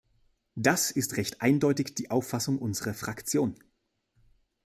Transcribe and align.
Das 0.55 0.89
ist 0.89 1.17
recht 1.17 1.43
eindeutig 1.43 1.93
die 1.93 2.09
Auffassung 2.09 2.57
unserer 2.57 2.95
Fraktion. 2.95 3.59